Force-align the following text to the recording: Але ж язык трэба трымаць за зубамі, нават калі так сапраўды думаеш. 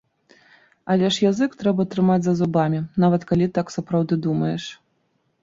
Але 0.93 1.09
ж 1.17 1.23
язык 1.31 1.53
трэба 1.59 1.85
трымаць 1.91 2.15
за 2.29 2.33
зубамі, 2.41 2.79
нават 3.05 3.27
калі 3.33 3.51
так 3.59 3.67
сапраўды 3.77 4.21
думаеш. 4.29 4.63